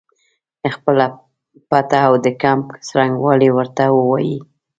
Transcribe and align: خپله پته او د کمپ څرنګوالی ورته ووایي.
خپله 0.73 1.05
پته 1.69 1.97
او 2.07 2.13
د 2.25 2.27
کمپ 2.41 2.65
څرنګوالی 2.87 3.49
ورته 3.53 3.83
ووایي. 3.97 4.37